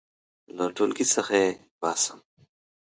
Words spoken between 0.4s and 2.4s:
•له ټولګي څخه یې باسم.